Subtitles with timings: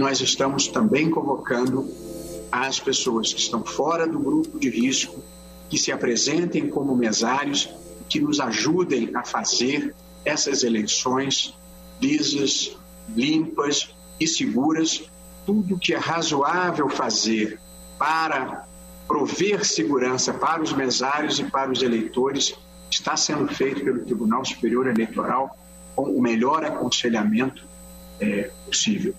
[0.00, 1.86] nós estamos também convocando
[2.50, 5.22] as pessoas que estão fora do grupo de risco
[5.68, 7.68] que se apresentem como mesários,
[8.08, 11.54] que nos ajudem a fazer essas eleições
[12.00, 12.78] lisas,
[13.14, 15.04] limpas e seguras.
[15.44, 17.60] Tudo que é razoável fazer
[17.98, 18.66] para
[19.06, 22.54] prover segurança para os mesários e para os eleitores
[22.90, 25.58] está sendo feito pelo Tribunal Superior Eleitoral
[25.94, 27.62] com o melhor aconselhamento
[28.18, 29.14] é, possível.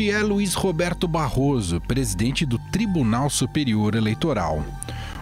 [0.00, 4.64] É Luiz Roberto Barroso, presidente do Tribunal Superior Eleitoral.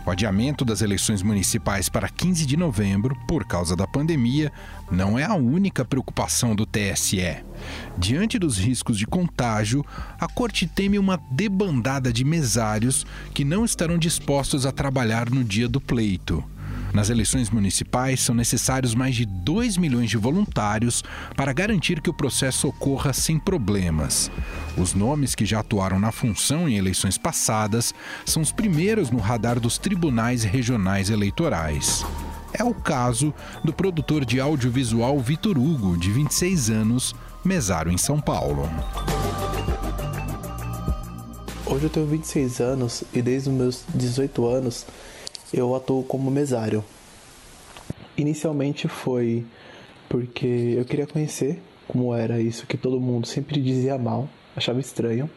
[0.04, 4.52] O adiamento das eleições municipais para 15 de novembro, por causa da pandemia,
[4.90, 7.42] não é a única preocupação do TSE.
[7.96, 9.84] Diante dos riscos de contágio,
[10.20, 15.68] a corte teme uma debandada de mesários que não estarão dispostos a trabalhar no dia
[15.68, 16.44] do pleito.
[16.96, 21.04] Nas eleições municipais, são necessários mais de 2 milhões de voluntários
[21.36, 24.30] para garantir que o processo ocorra sem problemas.
[24.78, 27.92] Os nomes que já atuaram na função em eleições passadas
[28.24, 32.02] são os primeiros no radar dos tribunais regionais eleitorais.
[32.54, 38.18] É o caso do produtor de audiovisual Vitor Hugo, de 26 anos, mesário em São
[38.18, 38.70] Paulo.
[41.66, 44.86] Hoje eu tenho 26 anos e desde os meus 18 anos
[45.52, 46.84] eu atuo como mesário.
[48.16, 49.44] Inicialmente foi
[50.08, 55.30] porque eu queria conhecer como era isso que todo mundo sempre dizia mal, achava estranho.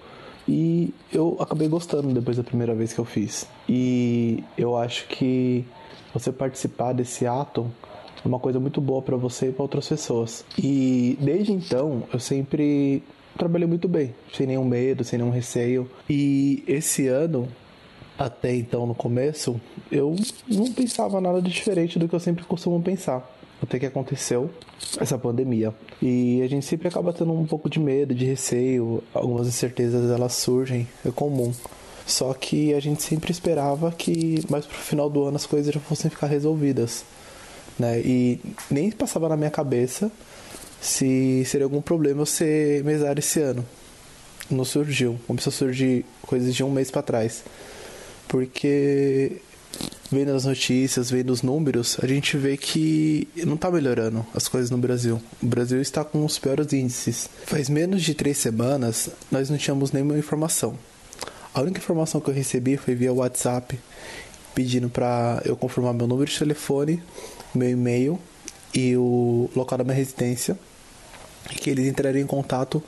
[0.47, 3.47] E eu acabei gostando depois da primeira vez que eu fiz.
[3.67, 5.63] E eu acho que
[6.13, 7.69] você participar desse ato
[8.23, 10.43] é uma coisa muito boa para você e para outras pessoas.
[10.57, 13.03] E desde então eu sempre
[13.37, 15.89] trabalhei muito bem, sem nenhum medo, sem nenhum receio.
[16.09, 17.47] E esse ano
[18.19, 20.13] até então no começo, eu
[20.45, 23.37] não pensava nada de diferente do que eu sempre costumo pensar.
[23.61, 24.49] Até que aconteceu
[24.99, 25.73] essa pandemia.
[26.01, 30.33] E a gente sempre acaba tendo um pouco de medo, de receio, algumas incertezas elas
[30.33, 31.53] surgem, é comum.
[32.05, 35.79] Só que a gente sempre esperava que mais pro final do ano as coisas já
[35.79, 37.05] fossem ficar resolvidas.
[37.77, 38.01] Né?
[38.01, 40.11] E nem passava na minha cabeça
[40.81, 43.65] se seria algum problema eu ser mesário esse ano.
[44.49, 45.19] Não surgiu.
[45.27, 47.43] Começou a surgir coisas de um mês para trás
[48.29, 49.41] porque
[50.11, 54.69] vendo as notícias, vendo os números, a gente vê que não está melhorando as coisas
[54.69, 55.21] no Brasil.
[55.41, 57.29] O Brasil está com os piores índices.
[57.45, 60.77] Faz menos de três semanas, nós não tínhamos nenhuma informação.
[61.53, 63.77] A única informação que eu recebi foi via WhatsApp,
[64.53, 67.01] pedindo para eu confirmar meu número de telefone,
[67.53, 68.19] meu e-mail
[68.73, 70.57] e o local da minha residência,
[71.51, 72.83] e que eles entrariam em contato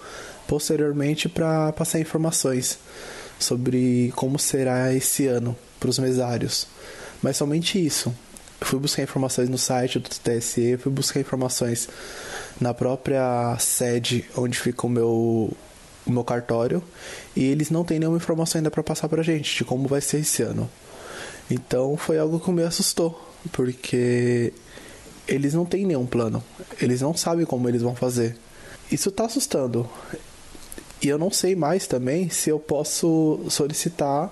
[0.47, 2.77] posteriormente para passar informações
[3.41, 6.67] sobre como será esse ano para os mesários.
[7.21, 8.13] Mas somente isso.
[8.59, 11.89] Eu fui buscar informações no site do TSE, fui buscar informações
[12.59, 15.51] na própria sede onde fica o meu,
[16.05, 16.83] o meu cartório
[17.35, 20.19] e eles não têm nenhuma informação ainda para passar para gente de como vai ser
[20.19, 20.69] esse ano.
[21.49, 23.19] Então foi algo que me assustou,
[23.51, 24.53] porque
[25.27, 26.43] eles não têm nenhum plano,
[26.79, 28.37] eles não sabem como eles vão fazer.
[28.91, 29.89] Isso está assustando.
[31.01, 34.31] E eu não sei mais também se eu posso solicitar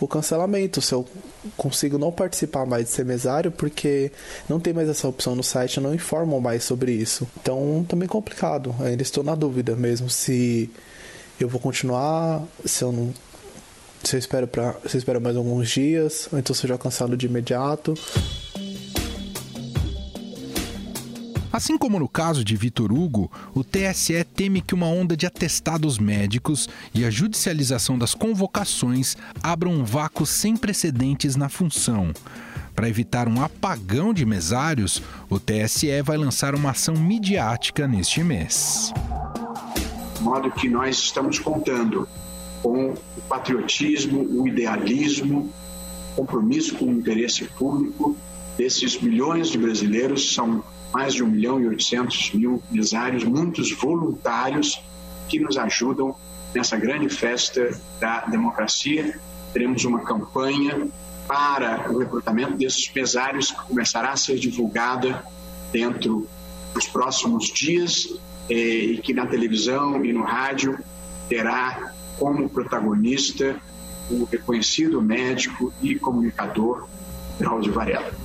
[0.00, 1.06] o cancelamento, se eu
[1.56, 4.12] consigo não participar mais de ser mesário, porque
[4.48, 7.26] não tem mais essa opção no site, não informam mais sobre isso.
[7.40, 8.74] Então, também complicado.
[8.80, 10.70] Ainda estou na dúvida mesmo se
[11.40, 13.12] eu vou continuar, se eu não
[14.02, 16.78] se eu espero para se eu espero mais alguns dias, ou então se eu já
[16.78, 17.94] cancelo de imediato.
[21.54, 26.00] Assim como no caso de Vitor Hugo, o TSE teme que uma onda de atestados
[26.00, 32.12] médicos e a judicialização das convocações abram um vácuo sem precedentes na função.
[32.74, 35.00] Para evitar um apagão de mesários,
[35.30, 38.92] o TSE vai lançar uma ação midiática neste mês.
[40.22, 42.08] Modo que nós estamos contando
[42.64, 45.52] com o patriotismo, o idealismo,
[46.16, 48.16] compromisso com o interesse público
[48.58, 50.64] desses milhões de brasileiros, são
[50.94, 54.80] mais de 1 milhão e 800 mil mesários, muitos voluntários
[55.28, 56.14] que nos ajudam
[56.54, 59.18] nessa grande festa da democracia.
[59.52, 60.88] Teremos uma campanha
[61.26, 65.24] para o recrutamento desses mesários que começará a ser divulgada
[65.72, 66.28] dentro
[66.72, 68.16] dos próximos dias
[68.48, 70.78] eh, e que na televisão e no rádio
[71.28, 73.56] terá como protagonista
[74.10, 76.86] o reconhecido médico e comunicador
[77.38, 78.23] Drauzio Varela.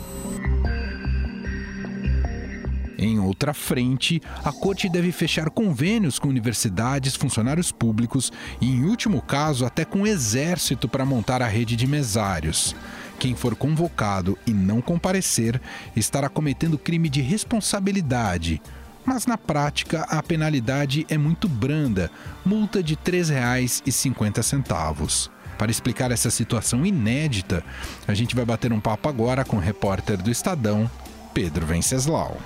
[3.02, 8.30] Em outra frente, a corte deve fechar convênios com universidades, funcionários públicos
[8.60, 12.76] e, em último caso, até com o exército para montar a rede de mesários.
[13.18, 15.62] Quem for convocado e não comparecer
[15.96, 18.62] estará cometendo crime de responsabilidade.
[19.06, 22.12] mas na prática a penalidade é muito branda
[22.46, 25.30] multa de R$ 3,50.
[25.58, 27.64] Para explicar essa situação inédita,
[28.08, 30.92] a gente vai bater um papo agora com o repórter do Estadão,
[31.34, 32.38] Pedro Venceslau.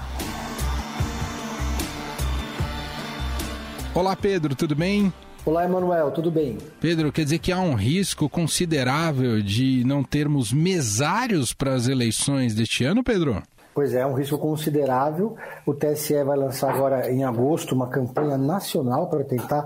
[3.95, 5.13] Olá, Pedro, tudo bem?
[5.45, 6.57] Olá, Emanuel, tudo bem?
[6.81, 12.55] Pedro, quer dizer que há um risco considerável de não termos mesários para as eleições
[12.55, 13.43] deste ano, Pedro?
[13.75, 15.35] Pois é, é um risco considerável.
[15.63, 19.63] O TSE vai lançar agora em agosto uma campanha nacional para tentar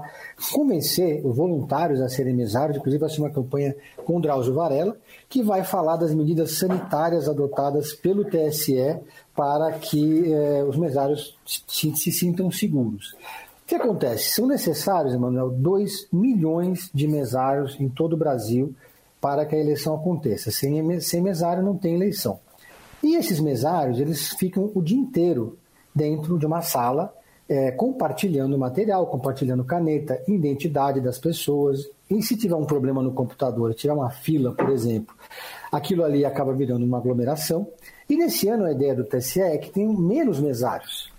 [0.51, 2.77] convencer os voluntários a serem mesários.
[2.77, 4.97] Inclusive, vai ser uma campanha com Drauzio Varela,
[5.29, 8.97] que vai falar das medidas sanitárias adotadas pelo TSE
[9.33, 13.13] para que eh, os mesários se, se sintam seguros.
[13.67, 14.29] O que acontece?
[14.29, 18.73] São necessários, Emanuel, 2 milhões de mesários em todo o Brasil
[19.19, 20.49] para que a eleição aconteça.
[20.51, 22.39] Sem, sem mesário não tem eleição.
[23.03, 25.57] E esses mesários, eles ficam o dia inteiro
[25.93, 27.13] dentro de uma sala,
[27.49, 31.89] é, compartilhando material, compartilhando caneta, identidade das pessoas.
[32.09, 35.13] E se tiver um problema no computador, tiver uma fila, por exemplo,
[35.69, 37.67] aquilo ali acaba virando uma aglomeração.
[38.09, 41.16] E nesse ano a ideia do TSE é que tem menos mesários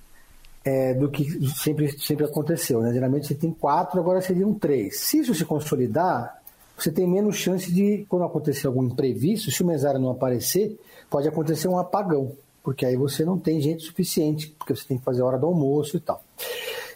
[0.68, 1.24] é, do que
[1.56, 2.82] sempre, sempre aconteceu.
[2.82, 2.92] Né?
[2.92, 5.00] Geralmente você tem quatro, agora seriam três.
[5.00, 6.42] Se isso se consolidar,
[6.76, 10.78] você tem menos chance de, quando acontecer algum imprevisto, se o mesário não aparecer,
[11.08, 12.32] pode acontecer um apagão,
[12.62, 15.46] porque aí você não tem gente suficiente, porque você tem que fazer a hora do
[15.46, 16.22] almoço e tal.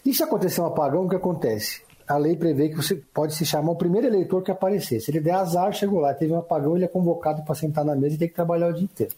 [0.05, 1.81] E se acontecer um apagão, o que acontece?
[2.07, 4.99] A lei prevê que você pode se chamar o primeiro eleitor que aparecer.
[4.99, 7.95] Se ele der azar, chegou lá, teve um apagão, ele é convocado para sentar na
[7.95, 9.15] mesa e tem que trabalhar o dia inteiro.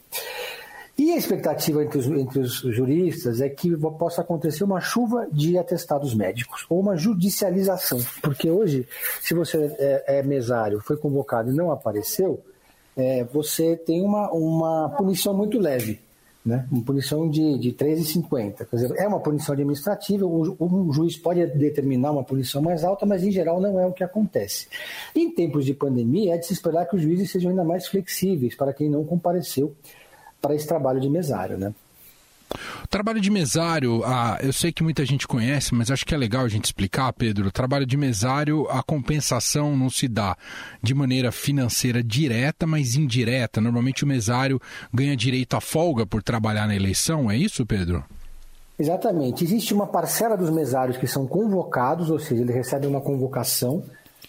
[1.16, 5.58] E a expectativa entre os, entre os, juristas é que possa acontecer uma chuva de
[5.58, 7.98] atestados médicos ou uma judicialização.
[8.22, 8.86] Porque hoje,
[9.22, 12.42] se você é, é mesário, foi convocado e não apareceu,
[12.98, 16.02] é, você tem uma, uma punição muito leve.
[16.46, 16.68] Né?
[16.70, 18.66] Uma punição de, de 13,50.
[18.70, 23.06] Quer dizer, é uma punição administrativa, o, o juiz pode determinar uma punição mais alta,
[23.06, 24.68] mas em geral não é o que acontece.
[25.16, 28.54] Em tempos de pandemia, é de se esperar que os juízes sejam ainda mais flexíveis
[28.54, 29.74] para quem não compareceu
[30.46, 31.74] para esse trabalho de mesário, né?
[32.84, 36.18] O trabalho de mesário, ah, eu sei que muita gente conhece, mas acho que é
[36.18, 37.48] legal a gente explicar, Pedro.
[37.48, 40.38] O trabalho de mesário, a compensação não se dá
[40.84, 43.60] de maneira financeira direta, mas indireta.
[43.60, 44.62] Normalmente o mesário
[44.94, 48.06] ganha direito à folga por trabalhar na eleição, é isso, Pedro?
[48.78, 49.44] Exatamente.
[49.44, 53.84] Existe uma parcela dos mesários que são convocados, ou seja, eles recebem uma convocação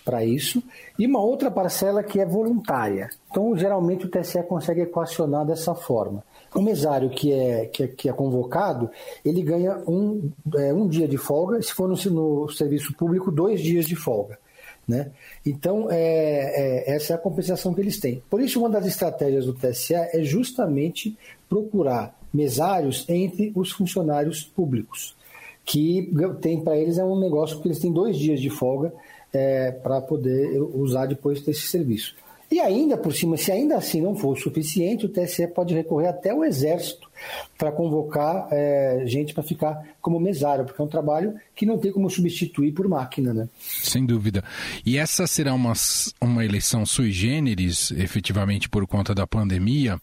[0.06, 0.62] para isso,
[0.97, 3.11] e uma outra parcela que é voluntária.
[3.29, 6.23] Então, geralmente, o TSE consegue equacionar dessa forma.
[6.55, 8.88] O mesário que é, que é, que é convocado,
[9.25, 13.61] ele ganha um, é, um dia de folga, se for no, no serviço público, dois
[13.61, 14.38] dias de folga.
[14.87, 15.11] Né?
[15.44, 18.23] Então, é, é, essa é a compensação que eles têm.
[18.31, 21.19] Por isso, uma das estratégias do TSE é justamente
[21.49, 25.17] procurar mesários entre os funcionários públicos,
[25.64, 28.93] que tem para eles é um negócio que eles têm dois dias de folga
[29.32, 32.14] é, para poder usar depois desse serviço.
[32.50, 36.06] E ainda por cima, se ainda assim não for o suficiente, o TSE pode recorrer
[36.06, 37.11] até o Exército
[37.58, 41.90] para convocar é, gente para ficar como mesário, porque é um trabalho que não tem
[41.90, 43.49] como substituir por máquina, né?
[43.58, 44.44] Sem dúvida.
[44.84, 45.73] E essa será uma,
[46.20, 49.99] uma eleição sui generis, efetivamente por conta da pandemia.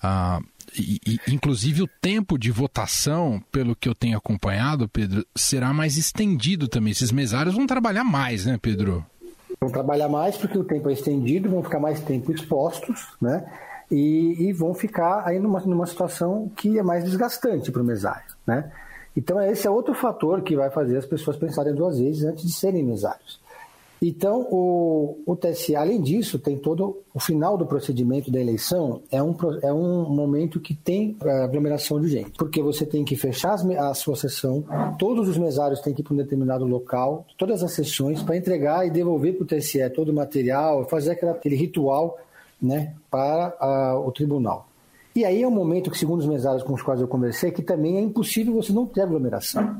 [0.00, 0.40] Ah,
[0.76, 6.68] e, inclusive o tempo de votação, pelo que eu tenho acompanhado, Pedro, será mais estendido
[6.68, 6.92] também.
[6.92, 9.04] Esses mesários vão trabalhar mais, né, Pedro?
[9.60, 13.44] Vão trabalhar mais porque o tempo é estendido, vão ficar mais tempo expostos, né?
[13.90, 18.34] E, e vão ficar aí numa, numa situação que é mais desgastante para o mesário,
[18.46, 18.72] né?
[19.14, 22.52] Então esse é outro fator que vai fazer as pessoas pensarem duas vezes antes de
[22.52, 23.41] serem mesários.
[24.04, 29.22] Então, o, o TSE, além disso, tem todo o final do procedimento da eleição, é
[29.22, 29.32] um,
[29.62, 33.64] é um momento que tem é, aglomeração de gente, porque você tem que fechar as,
[33.64, 34.64] a sua sessão,
[34.98, 38.84] todos os mesários têm que ir para um determinado local, todas as sessões, para entregar
[38.84, 42.18] e devolver para o TSE todo o material, fazer aquele, aquele ritual
[42.60, 44.66] né, para a, o tribunal.
[45.14, 47.62] E aí é um momento que, segundo os mesários com os quais eu conversei, que
[47.62, 49.78] também é impossível você não ter aglomeração.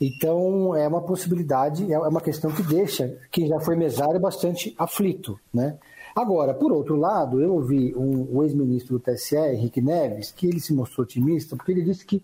[0.00, 5.38] Então, é uma possibilidade, é uma questão que deixa quem já foi mesário bastante aflito,
[5.52, 5.76] né?
[6.14, 10.60] Agora, por outro lado, eu ouvi um, o ex-ministro do TSE, Henrique Neves, que ele
[10.60, 12.22] se mostrou otimista, porque ele disse que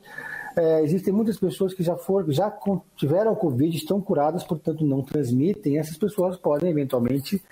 [0.57, 2.53] é, existem muitas pessoas que já, foram, já
[2.97, 7.43] tiveram Covid, estão curadas, portanto não transmitem, essas pessoas podem eventualmente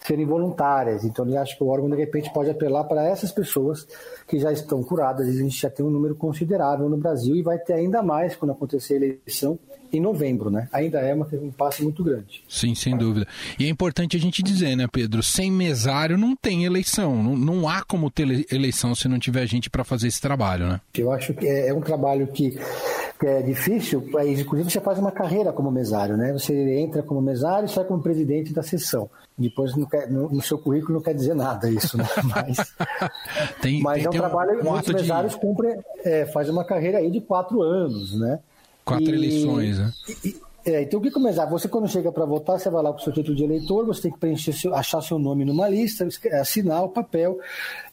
[0.00, 1.04] serem voluntárias.
[1.04, 3.86] Então, ele acha que o órgão, de repente, pode apelar para essas pessoas
[4.26, 5.28] que já estão curadas.
[5.28, 8.52] A gente já tem um número considerável no Brasil e vai ter ainda mais quando
[8.52, 9.58] acontecer a eleição
[9.92, 10.68] em novembro, né?
[10.72, 12.42] Ainda é uma, um passo muito grande.
[12.48, 13.26] Sim, sem dúvida.
[13.58, 15.22] E é importante a gente dizer, né, Pedro?
[15.22, 17.22] Sem mesário não tem eleição.
[17.22, 20.80] Não, não há como ter eleição se não tiver gente para fazer esse trabalho, né?
[20.94, 22.58] Eu acho que é, é um trabalho que
[23.20, 26.32] que é difícil, inclusive você faz uma carreira como mesário, né?
[26.32, 29.10] Você entra como mesário e sai como presidente da sessão.
[29.36, 29.86] Depois no,
[30.30, 32.04] no, seu currículo não quer dizer nada isso, né?
[32.24, 32.56] Mas,
[33.60, 35.40] tem, mas tem, é um trabalho, um muitos mesários de...
[35.40, 38.38] cumprem, é, fazem uma carreira aí de quatro anos, né?
[38.90, 39.92] Quatro e, eleições, né?
[40.24, 41.46] E, é, então o que começar?
[41.46, 44.02] Você quando chega para votar, você vai lá com o seu título de eleitor, você
[44.02, 47.38] tem que preencher seu, achar seu nome numa lista, assinar o papel,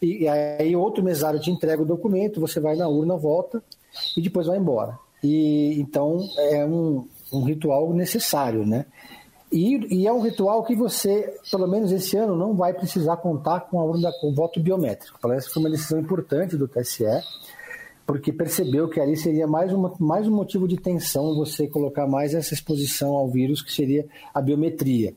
[0.01, 3.63] e, e aí outro mesário te entrega o documento, você vai na urna, vota
[4.15, 4.97] e depois vai embora.
[5.23, 8.85] E então é um, um ritual necessário, né?
[9.51, 13.61] E, e, é um ritual que você, pelo menos esse ano, não vai precisar contar
[13.61, 15.17] com, a urna, com o voto biométrico.
[15.21, 17.05] Parece que foi uma decisão importante do TSE,
[18.07, 22.33] porque percebeu que ali seria mais, uma, mais um motivo de tensão você colocar mais
[22.33, 25.13] essa exposição ao vírus, que seria a biometria.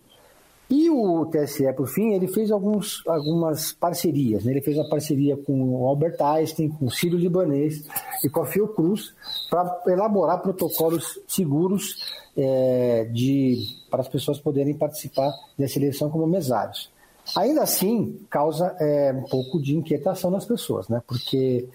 [0.68, 4.44] E o TSE, por fim, ele fez alguns, algumas parcerias.
[4.44, 4.52] Né?
[4.52, 7.85] Ele fez uma parceria com o Albert Einstein, com o Ciro Libanês
[8.25, 9.12] e com a Fiocruz
[9.49, 13.59] para elaborar protocolos seguros é, de,
[13.90, 16.90] para as pessoas poderem participar dessa eleição como mesários.
[17.37, 21.02] Ainda assim, causa é, um pouco de inquietação nas pessoas, né?
[21.06, 21.68] porque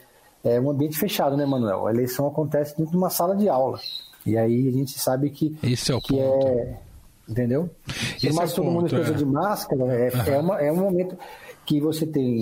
[0.46, 1.88] é um ambiente fechado, né, Manuel?
[1.88, 3.80] A eleição acontece dentro de uma sala de aula.
[4.26, 6.48] E aí a gente sabe que, Esse é o que ponto.
[6.48, 6.80] é
[7.28, 7.70] entendeu?
[7.88, 9.12] Esse Por mais é todo ponto, mundo é.
[9.12, 10.22] de máscara, é, uhum.
[10.22, 11.18] é, uma, é um momento
[11.66, 12.40] que você tem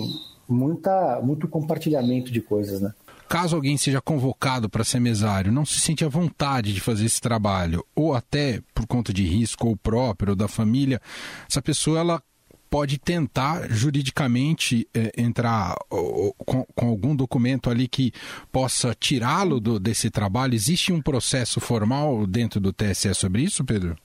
[0.48, 2.92] muita, muito compartilhamento de coisas, né?
[3.26, 7.20] Caso alguém seja convocado para ser mesário, não se sente à vontade de fazer esse
[7.20, 11.00] trabalho, ou até por conta de risco ou próprio ou da família,
[11.48, 12.22] essa pessoa ela
[12.74, 18.10] pode tentar juridicamente é, entrar ou, com, com, algum documento ali que
[18.50, 20.54] possa tirá-lo desse trabalho?
[20.54, 23.96] Existe um processo formal dentro do TSE sobre isso, Pedro?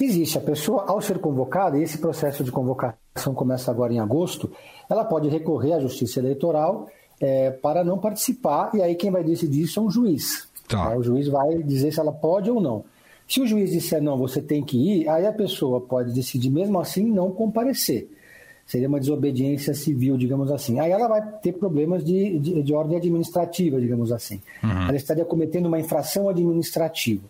[0.00, 0.36] Existe.
[0.36, 4.50] A pessoa, ao ser convocada, e esse processo de convocação começa agora em agosto,
[4.90, 6.88] ela pode recorrer à Justiça Eleitoral
[7.20, 10.48] é, para não participar, e aí quem vai decidir isso é um juiz.
[10.66, 10.96] Tá.
[10.96, 12.84] O juiz vai dizer se ela pode ou não.
[13.32, 16.78] Se o juiz disser não, você tem que ir, aí a pessoa pode decidir mesmo
[16.78, 18.06] assim não comparecer.
[18.66, 20.78] Seria uma desobediência civil, digamos assim.
[20.78, 24.38] Aí ela vai ter problemas de, de, de ordem administrativa, digamos assim.
[24.62, 24.82] Uhum.
[24.88, 27.22] Ela estaria cometendo uma infração administrativa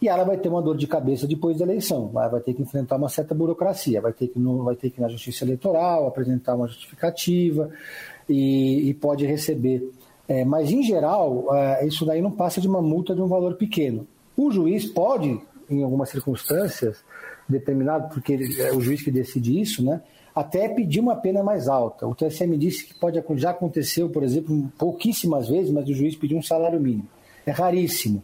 [0.00, 2.08] e ela vai ter uma dor de cabeça depois da eleição.
[2.14, 5.00] Ela vai ter que enfrentar uma certa burocracia, vai ter que, no, vai ter que
[5.00, 7.68] ir na justiça eleitoral apresentar uma justificativa
[8.28, 9.90] e, e pode receber.
[10.28, 13.54] É, mas, em geral, é, isso daí não passa de uma multa de um valor
[13.54, 14.06] pequeno.
[14.38, 17.04] O juiz pode, em algumas circunstâncias,
[17.48, 20.00] determinado, porque é o juiz que decide isso, né,
[20.34, 22.06] até pedir uma pena mais alta.
[22.06, 26.38] O TSM disse que pode, já aconteceu, por exemplo, pouquíssimas vezes, mas o juiz pediu
[26.38, 27.08] um salário mínimo.
[27.44, 28.22] É raríssimo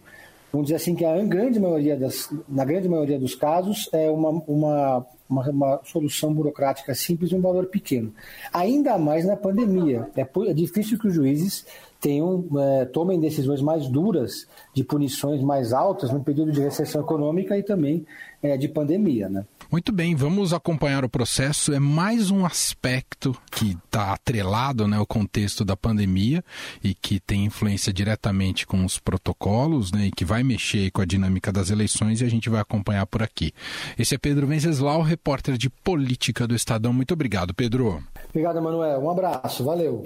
[0.54, 4.30] vamos dizer assim que a grande maioria das, na grande maioria dos casos é uma,
[4.46, 8.14] uma, uma, uma solução burocrática simples e um valor pequeno.
[8.52, 10.08] Ainda mais na pandemia.
[10.16, 11.66] É, é difícil que os juízes
[12.00, 17.58] tenham, é, tomem decisões mais duras, de punições mais altas no período de recessão econômica
[17.58, 18.06] e também
[18.40, 19.28] é, de pandemia.
[19.28, 19.44] Né?
[19.74, 21.72] Muito bem, vamos acompanhar o processo.
[21.72, 26.44] É mais um aspecto que está atrelado né, ao contexto da pandemia
[26.80, 31.04] e que tem influência diretamente com os protocolos né, e que vai mexer com a
[31.04, 33.52] dinâmica das eleições e a gente vai acompanhar por aqui.
[33.98, 36.92] Esse é Pedro Venceslau, repórter de política do Estadão.
[36.92, 38.00] Muito obrigado, Pedro.
[38.28, 39.00] Obrigado, Manuel.
[39.00, 39.64] Um abraço.
[39.64, 40.04] Valeu.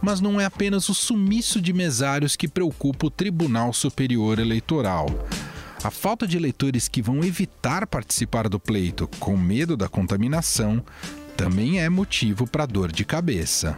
[0.00, 5.06] Mas não é apenas o sumiço de mesários que preocupa o Tribunal Superior Eleitoral.
[5.84, 10.80] A falta de eleitores que vão evitar participar do pleito com medo da contaminação
[11.36, 13.76] também é motivo para dor de cabeça.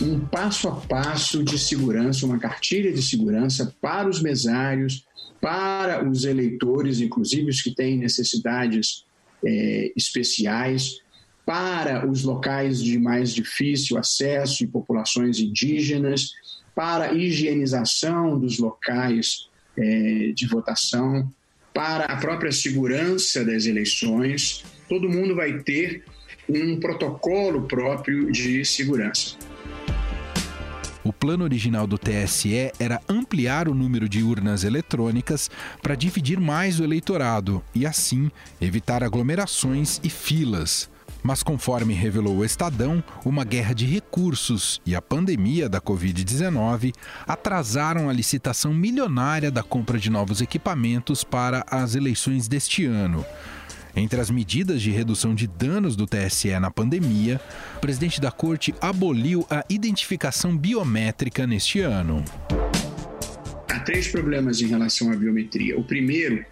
[0.00, 5.04] Um passo a passo de segurança, uma cartilha de segurança para os mesários,
[5.40, 9.04] para os eleitores, inclusive os que têm necessidades
[9.44, 11.00] é, especiais,
[11.44, 16.30] para os locais de mais difícil acesso e populações indígenas,
[16.76, 21.30] para a higienização dos locais é, de votação,
[21.72, 24.64] para a própria segurança das eleições.
[24.88, 26.04] Todo mundo vai ter
[26.48, 29.36] um protocolo próprio de segurança.
[31.04, 35.48] O plano original do TSE era ampliar o número de urnas eletrônicas
[35.80, 38.28] para dividir mais o eleitorado e, assim,
[38.60, 40.90] evitar aglomerações e filas.
[41.26, 46.94] Mas, conforme revelou o Estadão, uma guerra de recursos e a pandemia da Covid-19
[47.26, 53.26] atrasaram a licitação milionária da compra de novos equipamentos para as eleições deste ano.
[53.96, 57.40] Entre as medidas de redução de danos do TSE na pandemia,
[57.76, 62.24] o presidente da corte aboliu a identificação biométrica neste ano.
[63.84, 65.76] três problemas em relação à biometria.
[65.76, 66.44] O primeiro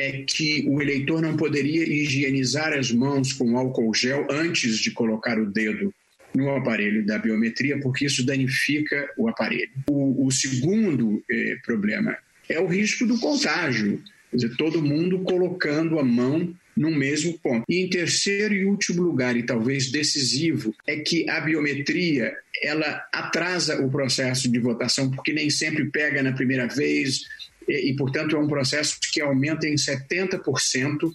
[0.00, 5.38] é que o eleitor não poderia higienizar as mãos com álcool gel antes de colocar
[5.38, 5.92] o dedo
[6.34, 9.70] no aparelho da biometria, porque isso danifica o aparelho.
[9.90, 12.16] O, o segundo eh, problema
[12.48, 17.64] é o risco do contágio, quer dizer, todo mundo colocando a mão no mesmo ponto.
[17.68, 23.84] E em terceiro e último lugar, e talvez decisivo, é que a biometria ela atrasa
[23.84, 27.26] o processo de votação, porque nem sempre pega na primeira vez,
[27.68, 31.12] e, e portanto, é um processo que aumenta em 70%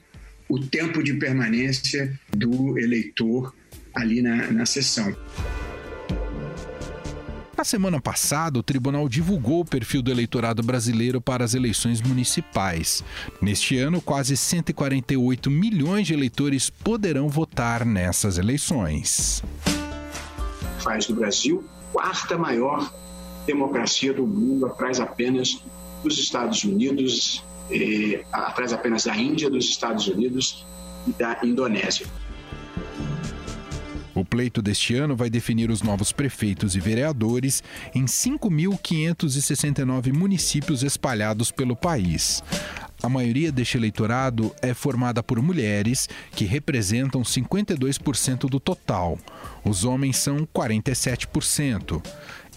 [0.47, 3.53] o tempo de permanência do eleitor
[3.93, 5.15] ali na, na sessão.
[7.57, 13.01] Na semana passada, o tribunal divulgou o perfil do eleitorado brasileiro para as eleições municipais.
[13.41, 19.41] Neste ano, quase 148 milhões de eleitores poderão votar nessas eleições.
[20.79, 22.93] Faz do Brasil quarta maior
[23.47, 25.63] democracia do mundo, atrás apenas
[26.05, 30.63] dos Estados Unidos, eh, atrás apenas da Índia, dos Estados Unidos
[31.07, 32.05] e da Indonésia.
[34.13, 37.61] O pleito deste ano vai definir os novos prefeitos e vereadores
[37.93, 42.41] em 5.569 municípios espalhados pelo país.
[43.03, 49.19] A maioria deste eleitorado é formada por mulheres, que representam 52% do total.
[49.65, 52.01] Os homens são 47%.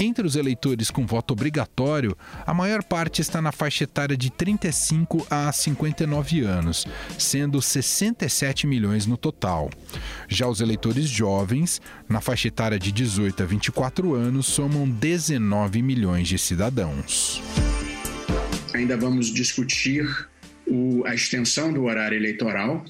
[0.00, 5.26] Entre os eleitores com voto obrigatório, a maior parte está na faixa etária de 35
[5.28, 6.86] a 59 anos,
[7.18, 9.68] sendo 67 milhões no total.
[10.28, 16.28] Já os eleitores jovens, na faixa etária de 18 a 24 anos, somam 19 milhões
[16.28, 17.42] de cidadãos.
[18.72, 20.06] Ainda vamos discutir
[20.64, 22.84] o, a extensão do horário eleitoral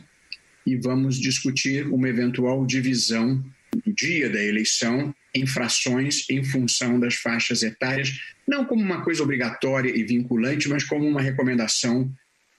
[0.67, 3.43] e vamos discutir uma eventual divisão
[3.83, 9.91] do dia da eleição infrações em função das faixas etárias, não como uma coisa obrigatória
[9.91, 12.11] e vinculante, mas como uma recomendação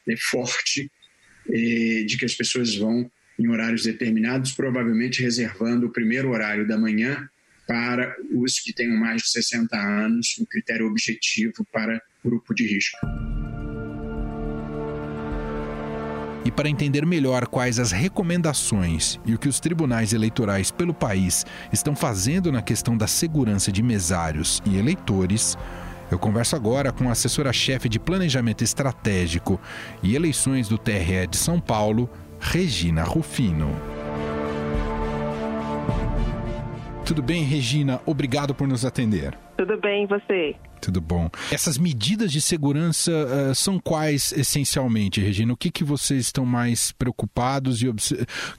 [0.05, 0.91] né, forte
[1.49, 3.09] eh, de que as pessoas vão
[3.39, 7.29] em horários determinados, provavelmente reservando o primeiro horário da manhã
[7.65, 12.97] para os que tenham mais de 60 anos, um critério objetivo para grupo de risco.
[16.45, 21.45] E para entender melhor quais as recomendações e o que os tribunais eleitorais pelo país
[21.71, 25.57] estão fazendo na questão da segurança de mesários e eleitores,
[26.09, 29.59] eu converso agora com a assessora-chefe de Planejamento Estratégico
[30.01, 33.69] e Eleições do TRE de São Paulo, Regina Rufino.
[37.05, 37.99] Tudo bem, Regina?
[38.05, 39.37] Obrigado por nos atender.
[39.57, 40.55] Tudo bem, você?
[40.89, 41.29] Tudo bom.
[41.53, 45.53] Essas medidas de segurança uh, são quais essencialmente, Regina?
[45.53, 47.93] O que, que vocês estão mais preocupados e o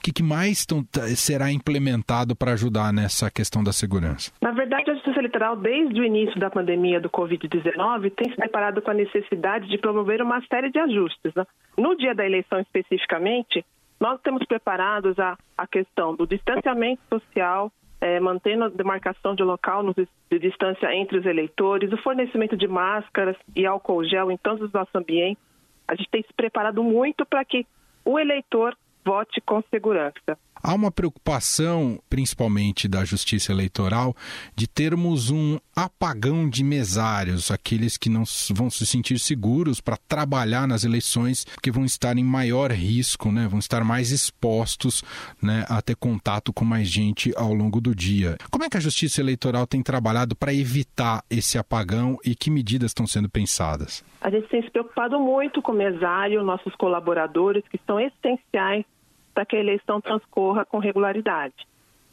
[0.01, 0.81] que, que mais estão,
[1.13, 4.31] será implementado para ajudar nessa questão da segurança?
[4.41, 8.81] Na verdade, a Justiça Eleitoral, desde o início da pandemia do Covid-19, tem se deparado
[8.81, 11.33] com a necessidade de promover uma série de ajustes.
[11.35, 11.45] Né?
[11.77, 13.65] No dia da eleição especificamente,
[13.99, 17.69] nós temos preparados a, a questão do distanciamento social,
[18.01, 22.67] é, mantendo a demarcação de local no, de distância entre os eleitores, o fornecimento de
[22.67, 25.41] máscaras e álcool gel em todos os nossos ambientes.
[25.87, 27.65] A gente tem se preparado muito para que
[28.03, 30.37] o eleitor vote com segurança.
[30.63, 34.15] Há uma preocupação, principalmente da Justiça Eleitoral,
[34.55, 40.67] de termos um apagão de mesários, aqueles que não vão se sentir seguros para trabalhar
[40.67, 43.47] nas eleições, porque vão estar em maior risco, né?
[43.47, 45.03] vão estar mais expostos
[45.41, 48.37] né, a ter contato com mais gente ao longo do dia.
[48.51, 52.91] Como é que a Justiça Eleitoral tem trabalhado para evitar esse apagão e que medidas
[52.91, 54.03] estão sendo pensadas?
[54.21, 58.85] A gente tem se preocupado muito com o mesário, nossos colaboradores, que são essenciais
[59.33, 61.55] para que a eleição transcorra com regularidade.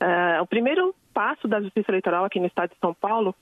[0.01, 3.35] Uh, o primeiro passo da Justiça Eleitoral aqui no estado de São Paulo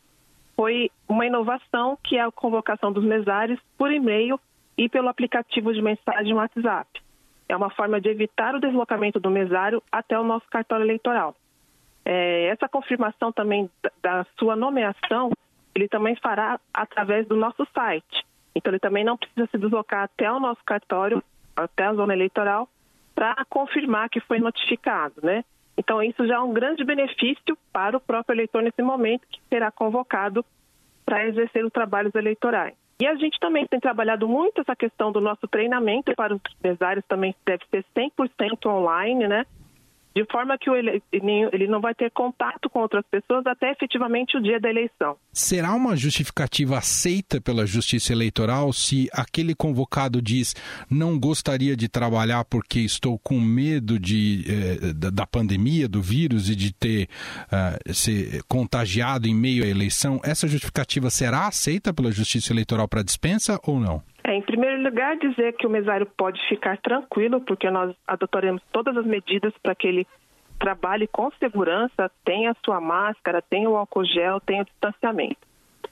[0.57, 4.41] foi uma inovação que é a convocação dos mesários por e-mail
[4.77, 6.89] e pelo aplicativo de mensagem WhatsApp.
[7.49, 11.35] É uma forma de evitar o deslocamento do mesário até o nosso cartório eleitoral.
[12.05, 13.71] É, essa confirmação também
[14.03, 15.31] da sua nomeação,
[15.75, 18.25] ele também fará através do nosso site.
[18.55, 21.23] Então, ele também não precisa se deslocar até o nosso cartório,
[21.55, 22.69] até a zona eleitoral,
[23.17, 25.43] para confirmar que foi notificado, né?
[25.77, 29.71] Então, isso já é um grande benefício para o próprio eleitor nesse momento, que será
[29.71, 30.45] convocado
[31.05, 32.75] para exercer os trabalhos eleitorais.
[33.01, 37.05] E a gente também tem trabalhado muito essa questão do nosso treinamento para os empresários,
[37.07, 39.47] também deve ser 100% online, né?
[40.17, 44.41] De forma que ele, ele não vai ter contato com outras pessoas até efetivamente o
[44.41, 45.15] dia da eleição.
[45.31, 50.55] Será uma justificativa aceita pela Justiça Eleitoral se aquele convocado diz
[50.91, 56.57] não gostaria de trabalhar porque estou com medo de, eh, da pandemia, do vírus e
[56.57, 57.11] de ter
[57.53, 60.19] uh, ser contagiado em meio à eleição?
[60.25, 64.03] Essa justificativa será aceita pela Justiça Eleitoral para dispensa ou não?
[64.27, 68.97] É, em primeiro lugar, dizer que o mesário pode ficar tranquilo, porque nós adotaremos todas
[68.97, 70.07] as medidas para que ele
[70.59, 75.39] trabalhe com segurança, tenha a sua máscara, tenha o álcool gel, tenha o distanciamento.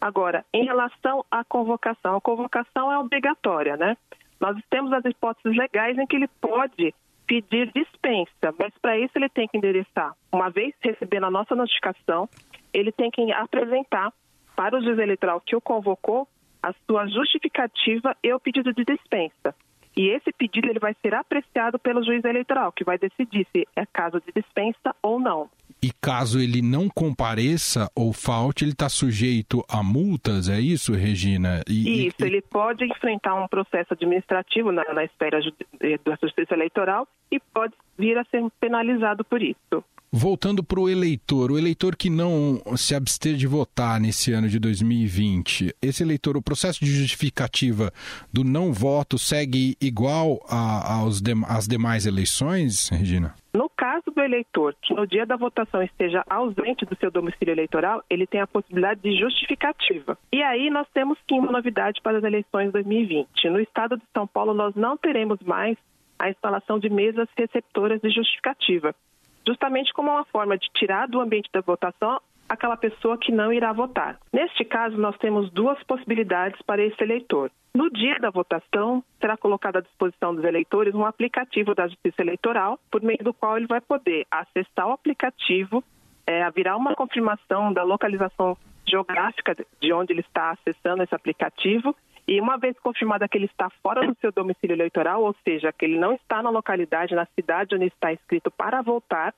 [0.01, 3.97] Agora, em relação à convocação, a convocação é obrigatória, né?
[4.40, 6.92] Nós temos as hipóteses legais em que ele pode
[7.29, 10.12] pedir dispensa, mas para isso ele tem que endereçar.
[10.33, 12.29] Uma vez recebendo a nossa notificação,
[12.73, 14.12] ele tem que apresentar
[14.57, 16.27] para o juiz eleitoral que o convocou
[16.64, 19.55] a sua justificativa e o pedido de dispensa.
[19.96, 23.87] E esse pedido ele vai ser apreciado pelo juiz eleitoral, que vai decidir se é
[23.87, 25.48] caso de dispensa ou não.
[25.81, 31.62] E caso ele não compareça ou falte, ele está sujeito a multas, é isso, Regina?
[31.68, 32.24] E, isso, e...
[32.24, 38.18] ele pode enfrentar um processo administrativo na, na esfera da Justiça Eleitoral e pode vir
[38.18, 39.85] a ser penalizado por isso.
[40.16, 44.61] Voltando para o eleitor, o eleitor que não se abster de votar nesse ano de
[44.61, 47.90] 2020, esse eleitor, o processo de justificativa
[48.33, 53.35] do não voto segue igual aos de, às demais eleições, Regina?
[53.53, 58.00] No caso do eleitor que no dia da votação esteja ausente do seu domicílio eleitoral,
[58.09, 60.16] ele tem a possibilidade de justificativa.
[60.33, 63.50] E aí nós temos sim uma novidade para as eleições 2020.
[63.50, 65.77] No estado de São Paulo, nós não teremos mais
[66.20, 68.94] a instalação de mesas receptoras de justificativa
[69.46, 73.72] justamente como uma forma de tirar do ambiente da votação aquela pessoa que não irá
[73.72, 74.18] votar.
[74.33, 77.50] Neste caso, nós temos duas possibilidades para esse eleitor.
[77.74, 82.78] No dia da votação, será colocado à disposição dos eleitores um aplicativo da Justiça Eleitoral,
[82.90, 85.83] por meio do qual ele vai poder acessar o aplicativo,
[86.26, 91.96] é, virar uma confirmação da localização geográfica de onde ele está acessando esse aplicativo
[92.27, 95.85] e uma vez confirmada que ele está fora do seu domicílio eleitoral, ou seja, que
[95.85, 99.35] ele não está na localidade, na cidade onde está inscrito para votar,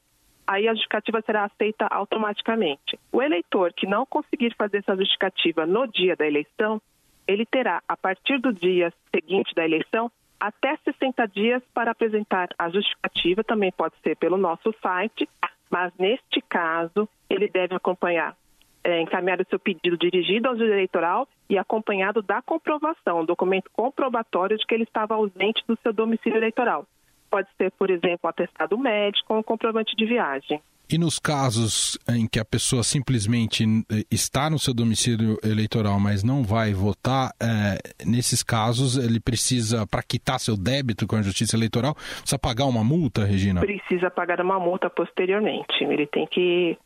[0.47, 2.99] aí a justificativa será aceita automaticamente.
[3.11, 6.81] O eleitor que não conseguir fazer essa justificativa no dia da eleição,
[7.27, 12.69] ele terá, a partir do dia seguinte da eleição, até 60 dias para apresentar a
[12.71, 15.29] justificativa, também pode ser pelo nosso site,
[15.69, 18.37] mas neste caso ele deve acompanhar
[18.87, 23.69] é, encaminhar o seu pedido dirigido ao juiz eleitoral e acompanhado da comprovação, um documento
[23.73, 26.87] comprobatório de que ele estava ausente do seu domicílio eleitoral.
[27.29, 30.63] Pode ser, por exemplo, um atestado médico ou um comprovante de viagem.
[30.89, 36.23] E nos casos em que a pessoa simplesmente eh, está no seu domicílio eleitoral, mas
[36.23, 41.57] não vai votar, é, nesses casos ele precisa, para quitar seu débito com a Justiça
[41.57, 43.61] Eleitoral, precisa pagar uma multa, Regina?
[43.63, 45.83] Precisa pagar uma multa posteriormente.
[45.83, 46.79] Ele tem que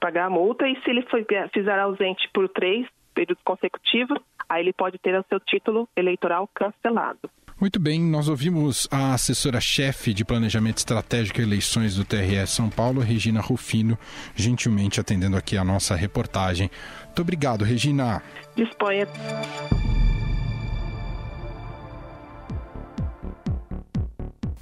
[0.00, 4.72] pagar a multa e se ele for, fizer ausente por três períodos consecutivos, aí ele
[4.72, 7.28] pode ter o seu título eleitoral cancelado.
[7.60, 13.00] Muito bem, nós ouvimos a assessora-chefe de Planejamento Estratégico e Eleições do TRE São Paulo,
[13.00, 13.98] Regina Rufino,
[14.36, 16.70] gentilmente atendendo aqui a nossa reportagem.
[17.06, 18.22] Muito obrigado, Regina.
[18.54, 19.08] Disponha.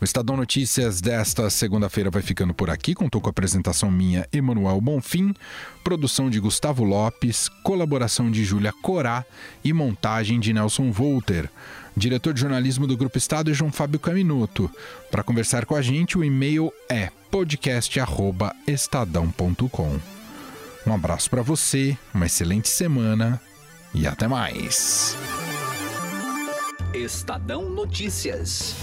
[0.00, 2.94] O Estadão Notícias desta segunda-feira vai ficando por aqui.
[2.94, 5.32] Contou com a apresentação minha, Emanuel Bonfim,
[5.82, 9.24] produção de Gustavo Lopes, colaboração de Júlia Corá
[9.64, 11.48] e montagem de Nelson Volter.
[11.96, 14.70] Diretor de jornalismo do Grupo Estado é João Fábio Caminuto.
[15.10, 19.98] Para conversar com a gente, o e-mail é podcast@estadão.com.
[20.86, 23.40] Um abraço para você, uma excelente semana
[23.94, 25.16] e até mais.
[26.92, 28.76] Estadão Notícias.